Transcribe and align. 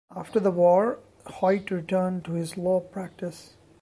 After 0.15 0.39
the 0.39 0.49
war, 0.49 0.97
Hoyt 1.27 1.69
returned 1.69 2.25
to 2.25 2.31
his 2.31 2.57
law 2.57 2.79
practice. 2.79 3.53